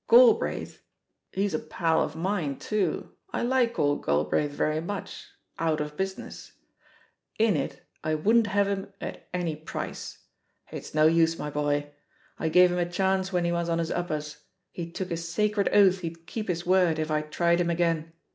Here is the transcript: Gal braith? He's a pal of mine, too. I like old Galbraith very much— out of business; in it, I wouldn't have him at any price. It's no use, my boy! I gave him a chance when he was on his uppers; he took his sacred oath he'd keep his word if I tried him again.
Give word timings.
Gal 0.09 0.33
braith? 0.33 0.81
He's 1.31 1.53
a 1.53 1.59
pal 1.59 2.01
of 2.01 2.15
mine, 2.15 2.57
too. 2.57 3.11
I 3.31 3.43
like 3.43 3.77
old 3.77 4.03
Galbraith 4.03 4.49
very 4.49 4.81
much— 4.81 5.27
out 5.69 5.79
of 5.79 5.95
business; 5.95 6.53
in 7.37 7.55
it, 7.55 7.83
I 8.03 8.15
wouldn't 8.15 8.47
have 8.47 8.67
him 8.67 8.91
at 8.99 9.27
any 9.31 9.55
price. 9.55 10.17
It's 10.71 10.95
no 10.95 11.05
use, 11.05 11.37
my 11.37 11.51
boy! 11.51 11.91
I 12.39 12.49
gave 12.49 12.71
him 12.71 12.79
a 12.79 12.89
chance 12.89 13.31
when 13.31 13.45
he 13.45 13.51
was 13.51 13.69
on 13.69 13.77
his 13.77 13.91
uppers; 13.91 14.37
he 14.71 14.91
took 14.91 15.09
his 15.11 15.29
sacred 15.31 15.69
oath 15.71 15.99
he'd 15.99 16.25
keep 16.25 16.47
his 16.47 16.65
word 16.65 16.97
if 16.97 17.11
I 17.11 17.21
tried 17.21 17.61
him 17.61 17.69
again. 17.69 18.13